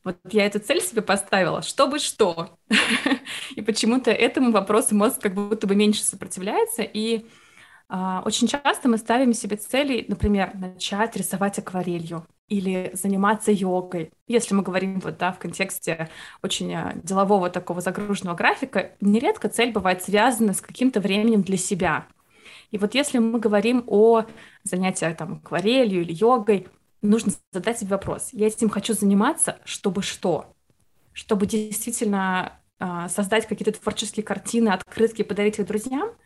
Вот 0.04 0.18
я 0.32 0.46
эту 0.46 0.60
цель 0.60 0.82
себе 0.82 1.02
поставила, 1.02 1.62
чтобы 1.62 2.00
что? 2.00 2.58
И 3.56 3.62
почему-то 3.62 4.10
этому 4.12 4.52
вопросу 4.52 4.96
мозг 4.96 5.22
как 5.22 5.36
будто 5.36 5.68
бы 5.68 5.76
меньше 5.76 6.04
сопротивляется, 6.04 6.82
и 6.82 7.28
а, 7.90 8.22
очень 8.26 8.48
часто 8.48 8.90
мы 8.90 8.98
ставим 8.98 9.34
себе 9.34 9.58
цели, 9.58 10.06
например, 10.08 10.56
начать 10.56 11.16
рисовать 11.16 11.60
акварелью 11.60 12.26
или 12.48 12.92
заниматься 12.94 13.52
йогой. 13.52 14.12
Если 14.28 14.54
мы 14.54 14.64
говорим 14.64 15.00
вот, 15.00 15.18
да, 15.18 15.32
в 15.32 15.40
контексте 15.40 16.10
очень 16.42 16.74
а, 16.74 16.94
делового 17.04 17.50
такого 17.50 17.82
загруженного 17.82 18.36
графика, 18.36 18.92
нередко 19.02 19.50
цель 19.50 19.72
бывает 19.72 20.02
связана 20.04 20.54
с 20.54 20.62
каким-то 20.62 21.00
временем 21.00 21.42
для 21.42 21.58
себя. 21.58 22.08
И 22.72 22.78
вот 22.78 22.96
если 22.96 23.18
мы 23.18 23.40
говорим 23.40 23.84
о 23.88 24.24
занятиях 24.64 25.18
там, 25.18 25.42
акварелью 25.44 26.02
или 26.02 26.14
йогой, 26.14 26.68
нужно 27.02 27.34
задать 27.52 27.80
себе 27.80 27.92
вопрос. 27.92 28.30
Я 28.32 28.48
этим 28.48 28.70
хочу 28.70 28.94
заниматься, 28.94 29.58
чтобы 29.64 30.02
что? 30.02 30.54
Чтобы 31.14 31.46
действительно 31.48 32.60
э, 32.80 33.08
создать 33.10 33.46
какие-то 33.46 33.78
творческие 33.80 34.24
картины, 34.24 34.70
открытки, 34.70 35.22
подарить 35.22 35.60
их 35.60 35.68
друзьям– 35.68 36.12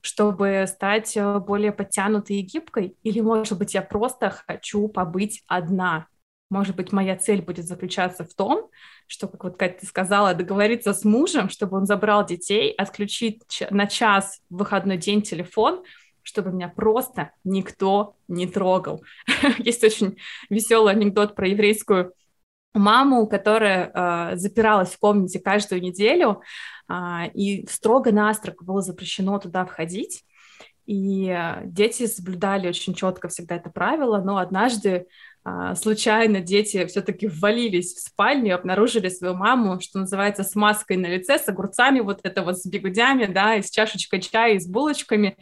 чтобы 0.00 0.64
стать 0.68 1.16
э, 1.16 1.38
более 1.38 1.72
подтянутой 1.72 2.36
и 2.36 2.42
гибкой? 2.42 2.96
Или, 3.02 3.20
может 3.20 3.58
быть, 3.58 3.74
я 3.74 3.82
просто 3.82 4.30
хочу 4.46 4.88
побыть 4.88 5.42
одна? 5.46 6.06
Может 6.50 6.74
быть, 6.74 6.92
моя 6.92 7.16
цель 7.16 7.42
будет 7.42 7.66
заключаться 7.66 8.24
в 8.24 8.34
том, 8.34 8.70
что, 9.06 9.28
как 9.28 9.44
вот 9.44 9.56
Катя 9.56 9.86
сказала, 9.86 10.34
договориться 10.34 10.92
с 10.92 11.04
мужем, 11.04 11.48
чтобы 11.48 11.76
он 11.76 11.86
забрал 11.86 12.26
детей, 12.26 12.72
отключить 12.72 13.42
на 13.70 13.86
час 13.86 14.40
в 14.50 14.58
выходной 14.58 14.96
день 14.96 15.22
телефон, 15.22 15.84
чтобы 16.22 16.50
меня 16.50 16.68
просто 16.68 17.32
никто 17.44 18.16
не 18.28 18.46
трогал. 18.46 19.04
Есть 19.58 19.84
очень 19.84 20.16
веселый 20.48 20.92
анекдот 20.92 21.34
про 21.34 21.48
еврейскую 21.48 22.14
маму, 22.74 23.26
которая 23.26 23.90
э, 23.92 24.36
запиралась 24.36 24.90
в 24.90 24.98
комнате 24.98 25.40
каждую 25.40 25.82
неделю, 25.82 26.42
э, 26.88 27.28
и 27.34 27.66
строго-настрого 27.68 28.62
было 28.62 28.82
запрещено 28.82 29.38
туда 29.38 29.64
входить. 29.64 30.24
И 30.86 31.28
э, 31.28 31.62
дети 31.66 32.06
соблюдали 32.06 32.68
очень 32.68 32.94
четко 32.94 33.28
всегда 33.28 33.56
это 33.56 33.70
правило, 33.70 34.20
но 34.20 34.38
однажды 34.38 35.06
э, 35.44 35.74
случайно 35.76 36.40
дети 36.40 36.84
все-таки 36.86 37.28
ввалились 37.28 37.94
в 37.94 38.00
спальню 38.00 38.46
и 38.48 38.50
обнаружили 38.50 39.08
свою 39.08 39.34
маму, 39.34 39.80
что 39.80 40.00
называется, 40.00 40.42
с 40.42 40.54
маской 40.54 40.96
на 40.96 41.06
лице, 41.06 41.38
с 41.38 41.48
огурцами 41.48 42.00
вот 42.00 42.20
это 42.22 42.42
вот, 42.42 42.58
с 42.58 42.66
бегудями, 42.66 43.26
да, 43.26 43.56
и 43.56 43.62
с 43.62 43.70
чашечкой 43.70 44.20
чая, 44.20 44.54
и 44.54 44.58
с 44.58 44.66
булочками, 44.66 45.36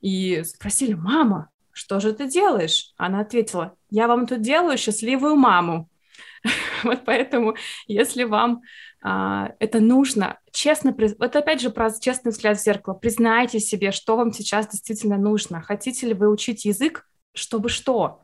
и 0.00 0.42
спросили, 0.44 0.94
мама, 0.94 1.48
что 1.72 1.98
же 2.00 2.12
ты 2.12 2.28
делаешь? 2.28 2.92
Она 2.96 3.20
ответила, 3.20 3.74
я 3.90 4.06
вам 4.06 4.26
тут 4.26 4.42
делаю 4.42 4.76
счастливую 4.78 5.36
маму. 5.36 5.88
Вот 6.84 7.04
поэтому, 7.04 7.54
если 7.86 8.24
вам 8.24 8.62
а, 9.02 9.52
это 9.58 9.80
нужно, 9.80 10.38
честно, 10.52 10.94
вот 11.18 11.36
опять 11.36 11.60
же 11.60 11.70
про 11.70 11.90
честный 11.92 12.32
взгляд 12.32 12.58
в 12.58 12.62
зеркало, 12.62 12.94
признайте 12.94 13.60
себе, 13.60 13.92
что 13.92 14.16
вам 14.16 14.32
сейчас 14.32 14.68
действительно 14.68 15.16
нужно. 15.16 15.60
Хотите 15.60 16.08
ли 16.08 16.14
вы 16.14 16.28
учить 16.28 16.64
язык, 16.64 17.08
чтобы 17.34 17.68
что? 17.68 18.22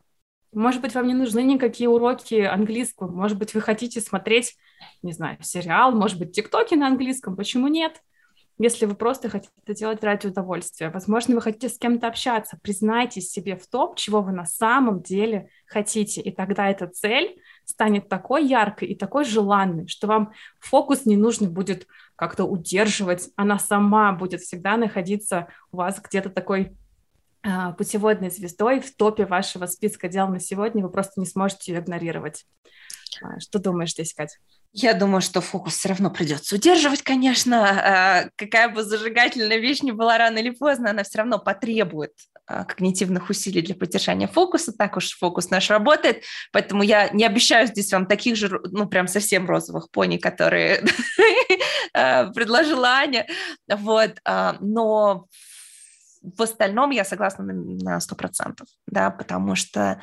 Может 0.51 0.81
быть, 0.81 0.95
вам 0.95 1.07
не 1.07 1.13
нужны 1.13 1.43
никакие 1.43 1.89
уроки 1.89 2.35
английского, 2.35 3.11
может 3.11 3.37
быть, 3.37 3.53
вы 3.53 3.61
хотите 3.61 4.01
смотреть, 4.01 4.55
не 5.03 5.11
знаю, 5.13 5.37
сериал, 5.41 5.91
может 5.91 6.17
быть, 6.17 6.31
тиктоки 6.31 6.73
на 6.73 6.87
английском, 6.87 7.35
почему 7.35 7.67
нет? 7.67 8.01
Если 8.57 8.85
вы 8.85 8.95
просто 8.95 9.29
хотите 9.29 9.53
это 9.63 9.73
делать 9.73 10.03
ради 10.03 10.27
удовольствия, 10.27 10.89
возможно, 10.89 11.35
вы 11.35 11.41
хотите 11.41 11.69
с 11.69 11.77
кем-то 11.77 12.07
общаться, 12.07 12.59
признайтесь 12.61 13.29
себе 13.31 13.55
в 13.55 13.67
том, 13.67 13.95
чего 13.95 14.21
вы 14.21 14.33
на 14.33 14.45
самом 14.45 15.01
деле 15.01 15.49
хотите, 15.65 16.19
и 16.19 16.31
тогда 16.31 16.69
эта 16.69 16.87
цель 16.87 17.39
станет 17.69 18.09
такой 18.09 18.45
яркой 18.45 18.89
и 18.89 18.95
такой 18.95 19.23
желанной, 19.25 19.87
что 19.87 20.07
вам 20.07 20.33
фокус 20.59 21.05
не 21.05 21.15
нужно 21.15 21.49
будет 21.49 21.87
как-то 22.15 22.45
удерживать, 22.45 23.29
она 23.35 23.59
сама 23.59 24.11
будет 24.11 24.41
всегда 24.41 24.75
находиться 24.75 25.47
у 25.71 25.77
вас 25.77 26.01
где-то 26.01 26.29
такой 26.29 26.75
э, 27.43 27.73
путеводной 27.77 28.31
звездой 28.31 28.79
в 28.79 28.95
топе 28.95 29.25
вашего 29.25 29.67
списка 29.67 30.09
дел 30.09 30.27
на 30.27 30.39
сегодня, 30.39 30.83
вы 30.83 30.89
просто 30.89 31.19
не 31.19 31.25
сможете 31.25 31.71
ее 31.71 31.79
игнорировать. 31.79 32.45
А, 33.21 33.39
что 33.39 33.59
думаешь 33.59 33.91
здесь, 33.91 34.13
Катя? 34.13 34.37
Я 34.71 34.93
думаю, 34.93 35.21
что 35.21 35.41
фокус 35.41 35.75
все 35.75 35.89
равно 35.89 36.11
придется 36.11 36.55
удерживать, 36.55 37.01
конечно. 37.01 37.69
А, 37.69 38.29
какая 38.35 38.69
бы 38.69 38.83
зажигательная 38.83 39.57
вещь 39.57 39.81
ни 39.81 39.91
была 39.91 40.17
рано 40.19 40.37
или 40.37 40.51
поздно, 40.51 40.91
она 40.91 41.03
все 41.03 41.19
равно 41.19 41.39
потребует 41.39 42.13
а, 42.45 42.65
когнитивных 42.65 43.31
усилий 43.31 43.63
для 43.63 43.73
поддержания 43.73 44.27
фокуса. 44.27 44.71
Так 44.71 44.95
уж 44.95 45.17
фокус 45.17 45.49
наш 45.49 45.71
работает. 45.71 46.23
Поэтому 46.51 46.83
я 46.83 47.09
не 47.09 47.25
обещаю 47.25 47.65
здесь 47.65 47.91
вам 47.91 48.05
таких 48.05 48.35
же, 48.35 48.61
ну, 48.65 48.87
прям 48.87 49.07
совсем 49.07 49.47
розовых 49.47 49.89
пони, 49.89 50.17
которые 50.17 50.83
предложила 51.93 52.89
Аня. 52.89 53.25
Вот. 53.67 54.19
Но 54.59 55.25
в 56.21 56.41
остальном 56.41 56.91
я 56.91 57.05
согласна 57.05 57.43
на 57.43 57.99
сто 57.99 58.15
процентов, 58.15 58.67
да, 58.85 59.09
потому 59.09 59.55
что 59.55 60.01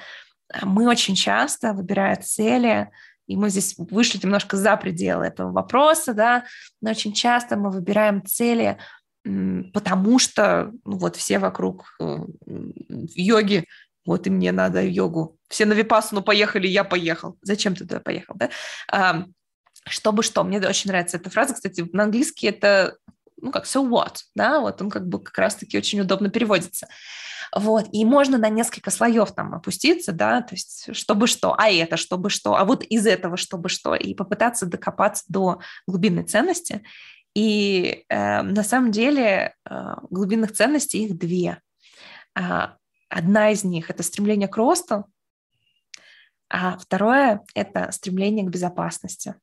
мы 0.62 0.88
очень 0.88 1.14
часто, 1.14 1.72
выбирая 1.72 2.16
цели, 2.16 2.90
и 3.26 3.36
мы 3.36 3.50
здесь 3.50 3.74
вышли 3.76 4.18
немножко 4.22 4.56
за 4.56 4.76
пределы 4.76 5.26
этого 5.26 5.52
вопроса, 5.52 6.14
да, 6.14 6.44
но 6.80 6.90
очень 6.90 7.12
часто 7.12 7.56
мы 7.56 7.70
выбираем 7.70 8.24
цели, 8.24 8.78
потому 9.72 10.18
что 10.18 10.72
ну, 10.84 10.98
вот 10.98 11.16
все 11.16 11.38
вокруг 11.38 11.96
э, 12.00 12.18
йоги, 13.14 13.66
вот 14.06 14.26
и 14.26 14.30
мне 14.30 14.52
надо 14.52 14.82
йогу. 14.82 15.36
Все 15.48 15.66
на 15.66 15.72
випассану 15.72 16.22
поехали, 16.22 16.68
я 16.68 16.84
поехал. 16.84 17.36
Зачем 17.42 17.74
ты 17.74 17.80
туда 17.80 18.00
поехал, 18.00 18.36
да? 18.36 19.26
Чтобы 19.88 20.22
что? 20.22 20.44
Мне 20.44 20.58
очень 20.60 20.90
нравится 20.90 21.16
эта 21.16 21.28
фраза, 21.28 21.54
кстати, 21.54 21.84
на 21.92 22.04
английский 22.04 22.46
это 22.46 22.96
ну 23.40 23.50
как 23.50 23.64
so 23.64 23.88
what, 23.88 24.16
да, 24.34 24.60
вот 24.60 24.80
он 24.80 24.90
как 24.90 25.08
бы 25.08 25.22
как 25.22 25.36
раз-таки 25.38 25.76
очень 25.76 26.00
удобно 26.00 26.30
переводится. 26.30 26.88
Вот, 27.54 27.86
и 27.92 28.04
можно 28.04 28.38
на 28.38 28.48
несколько 28.48 28.90
слоев 28.90 29.32
там 29.32 29.54
опуститься, 29.54 30.12
да, 30.12 30.42
то 30.42 30.54
есть 30.54 30.94
чтобы 30.94 31.26
что, 31.26 31.54
а 31.56 31.70
это 31.70 31.96
чтобы 31.96 32.28
что, 32.28 32.56
а 32.56 32.64
вот 32.64 32.82
из 32.82 33.06
этого 33.06 33.36
чтобы 33.36 33.68
что, 33.68 33.94
и 33.94 34.14
попытаться 34.14 34.66
докопаться 34.66 35.24
до 35.28 35.60
глубинной 35.86 36.24
ценности. 36.24 36.82
И 37.34 38.04
э, 38.08 38.42
на 38.42 38.62
самом 38.62 38.90
деле 38.90 39.54
э, 39.68 39.94
глубинных 40.10 40.52
ценностей 40.52 41.04
их 41.04 41.18
две. 41.18 41.60
Э, 42.34 42.68
одна 43.08 43.50
из 43.50 43.62
них– 43.62 43.90
это 43.90 44.02
стремление 44.02 44.48
к 44.48 44.56
росту, 44.56 45.04
а 46.48 46.78
второе– 46.78 47.42
это 47.54 47.90
стремление 47.92 48.44
к 48.46 48.50
безопасности. 48.50 49.34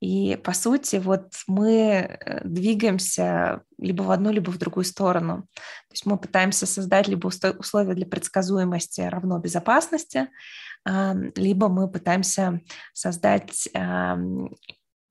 И, 0.00 0.36
по 0.36 0.52
сути, 0.52 0.96
вот 0.96 1.32
мы 1.46 1.72
э, 1.72 2.40
двигаемся 2.44 3.62
либо 3.78 4.02
в 4.02 4.10
одну, 4.10 4.30
либо 4.30 4.50
в 4.50 4.58
другую 4.58 4.84
сторону. 4.84 5.42
То 5.54 5.92
есть 5.92 6.06
мы 6.06 6.18
пытаемся 6.18 6.66
создать 6.66 7.08
либо 7.08 7.26
условия 7.26 7.94
для 7.94 8.06
предсказуемости 8.06 9.00
равно 9.00 9.38
безопасности, 9.38 10.28
либо 10.86 11.68
мы 11.68 11.90
пытаемся 11.90 12.60
создать 12.94 13.68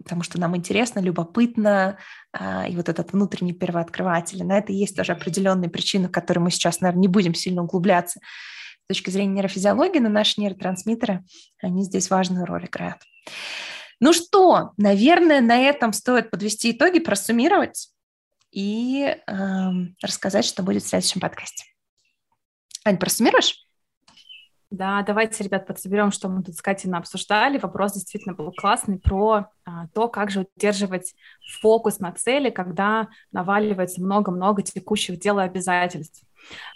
потому 0.07 0.23
что 0.23 0.39
нам 0.39 0.55
интересно, 0.55 0.99
любопытно, 0.99 1.97
а, 2.31 2.65
и 2.65 2.75
вот 2.77 2.87
этот 2.87 3.11
внутренний 3.11 3.51
первооткрыватель. 3.51 4.41
На 4.45 4.57
это 4.57 4.71
есть 4.71 4.95
тоже 4.95 5.11
определенные 5.11 5.69
причины, 5.69 6.07
в 6.07 6.11
которые 6.11 6.43
мы 6.43 6.49
сейчас, 6.49 6.79
наверное, 6.79 7.01
не 7.01 7.07
будем 7.09 7.33
сильно 7.33 7.61
углубляться. 7.63 8.19
С 8.19 8.87
точки 8.87 9.09
зрения 9.09 9.33
нейрофизиологии, 9.33 9.99
но 9.99 10.07
наши 10.07 10.39
нейротрансмиттеры, 10.39 11.25
они 11.61 11.83
здесь 11.83 12.09
важную 12.09 12.45
роль 12.45 12.67
играют. 12.67 12.99
Ну 13.99 14.13
что, 14.13 14.73
наверное, 14.77 15.41
на 15.41 15.57
этом 15.57 15.93
стоит 15.93 16.29
подвести 16.29 16.71
итоги, 16.71 16.99
просуммировать 16.99 17.89
и 18.51 19.03
э, 19.03 19.23
рассказать, 20.01 20.45
что 20.45 20.63
будет 20.63 20.83
в 20.83 20.87
следующем 20.87 21.19
подкасте. 21.19 21.65
Ань, 22.85 22.97
просуммируешь? 22.97 23.67
Да, 24.69 25.01
давайте, 25.01 25.43
ребят, 25.43 25.65
подсоберем, 25.65 26.11
что 26.11 26.27
мы 26.27 26.43
тут 26.43 26.55
с 26.55 26.61
Катей 26.61 26.91
обсуждали. 26.91 27.57
Вопрос 27.57 27.93
действительно 27.93 28.35
был 28.35 28.51
классный 28.51 28.99
про 28.99 29.47
а, 29.63 29.87
то, 29.93 30.09
как 30.09 30.29
же 30.29 30.45
удерживать 30.55 31.15
фокус 31.61 31.99
на 31.99 32.11
цели, 32.11 32.49
когда 32.49 33.07
наваливается 33.31 34.01
много-много 34.01 34.61
текущих 34.61 35.19
дел 35.19 35.39
и 35.39 35.43
обязательств. 35.43 36.21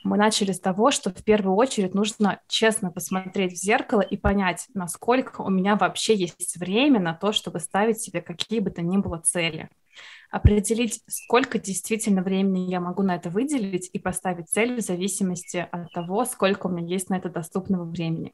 Мы 0.04 0.18
начали 0.18 0.52
с 0.52 0.60
того, 0.60 0.92
что 0.92 1.12
в 1.12 1.24
первую 1.24 1.56
очередь 1.56 1.94
нужно 1.94 2.40
честно 2.48 2.92
посмотреть 2.92 3.54
в 3.54 3.62
зеркало 3.62 4.02
и 4.02 4.18
понять, 4.18 4.68
насколько 4.74 5.42
у 5.42 5.50
меня 5.50 5.76
вообще 5.76 6.16
есть 6.16 6.58
время 6.58 7.00
на 7.00 7.14
то, 7.14 7.32
чтобы 7.32 7.60
ставить 7.60 8.00
себе 8.00 8.22
какие 8.22 8.60
бы 8.60 8.72
то 8.72 8.82
ни 8.82 8.98
было 8.98 9.20
цели. 9.20 9.70
Определить, 10.32 11.04
сколько 11.08 11.60
действительно 11.60 12.22
времени 12.22 12.70
я 12.70 12.80
могу 12.80 13.04
на 13.04 13.16
это 13.16 13.30
выделить 13.30 13.90
и 13.92 14.00
поставить 14.00 14.50
цель 14.50 14.78
в 14.78 14.82
зависимости 14.82 15.68
от 15.72 15.92
того, 15.92 16.24
сколько 16.26 16.68
у 16.68 16.70
меня 16.70 16.88
есть 16.88 17.10
на 17.10 17.16
это 17.16 17.30
доступного 17.30 17.84
времени. 17.84 18.34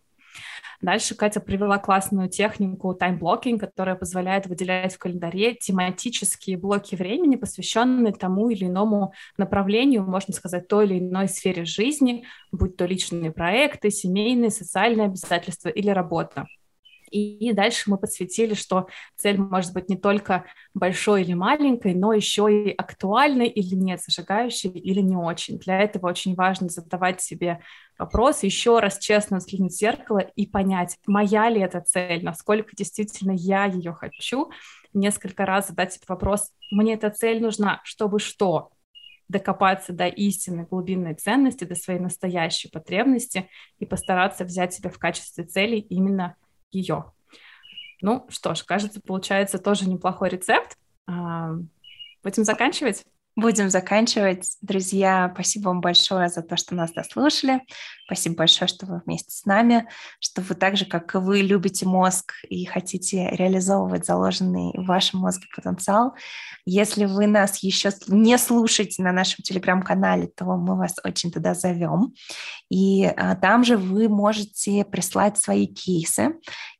Дальше 0.82 1.16
Катя 1.16 1.40
привела 1.40 1.80
классную 1.80 2.30
технику 2.30 2.94
timeblocking, 2.94 3.60
которая 3.60 3.96
позволяет 3.96 4.46
выделять 4.46 4.94
в 4.94 5.00
календаре 5.00 5.56
тематические 5.56 6.58
блоки 6.58 6.96
времени, 6.96 7.36
посвященные 7.36 8.14
тому 8.14 8.50
или 8.50 8.66
иному 8.66 9.14
направлению, 9.38 10.04
можно 10.04 10.34
сказать, 10.34 10.68
той 10.68 10.86
или 10.86 11.00
иной 11.00 11.28
сфере 11.28 11.66
жизни, 11.66 12.26
будь 12.52 12.78
то 12.78 12.86
личные 12.86 13.32
проекты, 13.32 13.90
семейные, 13.90 14.52
социальные 14.52 15.08
обязательства 15.08 15.70
или 15.70 15.90
работа. 15.90 16.46
И 17.10 17.52
дальше 17.54 17.90
мы 17.90 17.98
подсветили, 17.98 18.54
что 18.54 18.88
цель 19.16 19.38
может 19.38 19.74
быть 19.74 19.90
не 19.90 19.98
только 19.98 20.46
большой 20.74 21.24
или 21.24 21.34
маленькой, 21.34 21.94
но 21.94 22.14
еще 22.14 22.48
и 22.52 22.72
актуальной 22.72 23.48
или 23.48 23.76
нет, 23.76 24.02
зажигающей 24.02 24.70
или 24.70 25.02
не 25.02 25.16
очень. 25.16 25.58
Для 25.60 25.80
этого 25.80 26.08
очень 26.08 26.36
важно 26.36 26.70
задавать 26.70 27.22
себе 27.22 27.60
вопрос, 27.98 28.44
еще 28.44 28.80
раз 28.80 29.00
честно 29.00 29.38
взглянуть 29.38 29.74
в 29.74 29.78
зеркало 29.78 30.20
и 30.20 30.46
понять, 30.46 30.98
моя 31.08 31.50
ли 31.50 31.62
эта 31.62 31.82
цель, 31.82 32.24
насколько 32.24 32.76
действительно 32.76 33.32
я 33.32 33.66
ее 33.66 33.94
хочу. 33.94 34.52
Несколько 34.94 35.46
раз 35.46 35.68
задать 35.68 35.94
себе 35.94 36.06
вопрос, 36.08 36.52
мне 36.72 36.94
эта 36.94 37.10
цель 37.10 37.42
нужна, 37.42 37.82
чтобы 37.84 38.20
что? 38.20 38.72
докопаться 39.30 39.94
до 39.94 40.08
истины, 40.08 40.66
глубинной 40.70 41.14
ценности, 41.14 41.66
до 41.66 41.76
своей 41.76 42.00
настоящей 42.00 42.70
потребности 42.70 43.50
и 43.80 43.86
постараться 43.86 44.46
взять 44.46 44.74
себя 44.74 44.90
в 44.90 44.98
качестве 44.98 45.44
цели 45.44 45.78
именно 45.78 46.36
ее. 46.72 47.12
Ну 48.02 48.28
что 48.30 48.56
ж, 48.56 48.64
кажется, 48.64 49.02
получается 49.02 49.58
тоже 49.58 49.90
неплохой 49.90 50.30
рецепт. 50.30 50.78
Будем 51.08 52.44
заканчивать? 52.44 53.04
Будем 53.38 53.70
заканчивать. 53.70 54.58
Друзья, 54.64 55.30
спасибо 55.32 55.68
вам 55.68 55.80
большое 55.80 56.28
за 56.28 56.42
то, 56.42 56.58
что 56.58 56.74
нас 56.74 56.92
дослушали. 56.92 57.62
Спасибо 58.08 58.38
большое, 58.38 58.68
что 58.68 58.88
вы 58.88 59.00
вместе 59.06 59.30
с 59.30 59.46
нами, 59.46 59.88
что 60.20 60.42
вы 60.42 60.56
так 60.56 60.76
же, 60.76 60.86
как 60.86 61.14
и 61.14 61.20
вы, 61.20 61.42
любите 61.42 61.86
мозг 61.86 62.34
и 62.50 62.66
хотите 62.66 63.30
реализовывать 63.30 64.08
заложенный 64.08 64.72
в 64.74 64.88
вашем 64.88 65.20
мозге 65.20 65.46
потенциал. 65.56 66.16
Если 66.66 67.06
вы 67.06 67.28
нас 67.28 67.60
еще 67.60 67.92
не 68.08 68.40
слушаете 68.40 69.04
на 69.04 69.12
нашем 69.12 69.44
телеграм-канале, 69.44 70.28
то 70.36 70.46
мы 70.46 70.76
вас 70.76 70.96
очень 71.04 71.32
туда 71.32 71.54
зовем. 71.54 72.16
И 72.70 73.06
а, 73.06 73.36
там 73.36 73.64
же 73.64 73.78
вы 73.78 74.10
можете 74.10 74.84
прислать 74.84 75.38
свои 75.38 75.68
кейсы. 75.68 76.34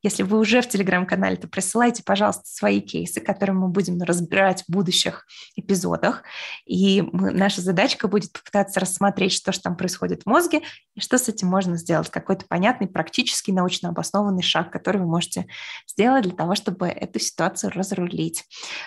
Если 0.08 0.24
вы 0.24 0.40
уже 0.40 0.62
в 0.62 0.70
телеграм-канале, 0.70 1.36
то 1.36 1.50
присылайте, 1.50 2.02
пожалуйста, 2.02 2.44
свои 2.46 2.80
кейсы, 2.80 3.20
которые 3.20 3.58
мы 3.58 3.68
будем 3.68 4.02
разбирать 4.02 4.64
в 4.64 4.72
будущих 4.72 5.26
эпизодах. 5.58 6.24
И 6.66 7.02
мы, 7.02 7.32
наша 7.32 7.60
задачка 7.60 8.08
будет 8.08 8.32
попытаться 8.32 8.80
рассмотреть, 8.80 9.34
что 9.34 9.52
же 9.52 9.60
там 9.60 9.76
происходит 9.76 10.24
в 10.24 10.26
мозге 10.26 10.62
и 10.96 11.02
что 11.02 11.18
с 11.18 11.28
этим 11.28 11.50
можно 11.50 11.76
сделать. 11.76 12.10
Какой-то 12.10 12.46
понятный, 12.48 12.88
практически 12.88 13.52
научно 13.52 13.90
обоснованный 13.90 14.44
шаг, 14.44 14.72
который 14.72 15.02
вы 15.02 15.08
можете 15.08 15.48
сделать 15.86 16.24
для 16.24 16.32
того, 16.32 16.56
чтобы 16.56 16.88
эту 16.88 17.20
ситуацию 17.20 17.74
разрулить. 17.74 18.46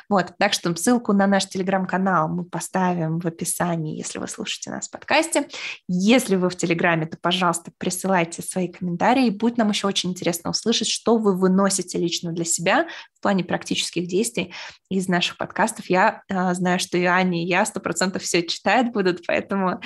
Вот, 0.09 0.33
так 0.39 0.55
что 0.55 0.75
ссылку 0.75 1.13
на 1.13 1.27
наш 1.27 1.47
телеграм-канал 1.47 2.29
мы 2.29 2.45
поставим 2.45 3.21
в 3.21 3.27
описании, 3.27 3.99
если 3.99 4.19
вы 4.19 4.27
слушаете 4.27 4.71
нас 4.71 4.89
в 4.89 4.91
подкасте. 4.91 5.49
Если 5.87 6.37
вы 6.37 6.49
в 6.49 6.57
Телеграме, 6.57 7.05
то, 7.05 7.19
пожалуйста, 7.21 7.73
присылайте 7.77 8.41
свои 8.41 8.69
комментарии. 8.69 9.29
Будет 9.29 9.59
нам 9.59 9.69
еще 9.69 9.87
очень 9.87 10.09
интересно 10.11 10.49
услышать, 10.49 10.89
что 10.89 11.10
вы 11.19 11.37
выносите 11.37 11.99
лично 11.99 12.33
для 12.33 12.45
себя 12.45 12.87
в 13.15 13.23
плане 13.23 13.45
практических 13.45 14.07
действий 14.07 14.53
из 14.89 15.09
наших 15.09 15.37
подкастов. 15.37 15.91
Я 15.91 16.23
э, 16.29 16.55
знаю, 16.55 16.79
что 16.79 16.99
и 16.99 17.05
Аня, 17.05 17.43
и 17.43 17.47
я 17.47 17.65
сто 17.65 17.81
процентов 17.81 18.23
все 18.23 18.47
читают 18.47 18.93
будут, 18.93 19.27
поэтому, 19.27 19.81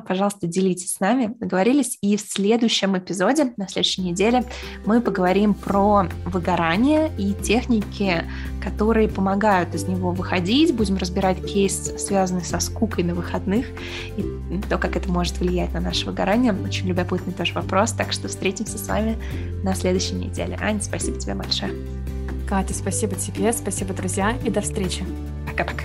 пожалуйста, 0.00 0.46
делитесь 0.46 0.92
с 0.92 1.00
нами. 1.00 1.34
Договорились? 1.40 1.98
И 2.00 2.16
в 2.16 2.20
следующем 2.20 2.96
эпизоде, 2.96 3.52
на 3.56 3.66
следующей 3.66 4.02
неделе, 4.02 4.44
мы 4.86 5.00
поговорим 5.00 5.52
про 5.54 6.06
выгорание 6.24 7.10
и 7.18 7.34
техники, 7.34 8.24
которые 8.62 9.08
помогают 9.08 9.74
из 9.74 9.88
него 9.88 10.12
выходить. 10.12 10.74
Будем 10.74 10.96
разбирать 10.96 11.44
кейс, 11.44 11.92
связанный 11.98 12.44
со 12.44 12.60
скукой 12.60 13.02
на 13.02 13.14
выходных, 13.14 13.66
и 14.16 14.60
то, 14.68 14.78
как 14.78 14.96
это 14.96 15.10
может 15.10 15.38
влиять 15.38 15.72
на 15.72 15.80
наше 15.80 16.06
выгорание. 16.06 16.52
Очень 16.52 16.86
любопытный 16.86 17.32
тоже 17.32 17.54
вопрос, 17.54 17.92
так 17.92 18.12
что 18.12 18.28
встретимся 18.28 18.78
с 18.78 18.86
вами 18.86 19.18
на 19.64 19.74
следующей 19.74 20.14
неделе. 20.14 20.56
Аня, 20.60 20.80
спасибо 20.80 21.18
тебе 21.18 21.34
большое. 21.34 21.72
Катя, 22.48 22.74
спасибо 22.74 23.16
тебе, 23.16 23.52
спасибо, 23.52 23.94
друзья, 23.94 24.36
и 24.44 24.50
до 24.50 24.60
встречи. 24.60 25.04
Пока-пока. 25.46 25.84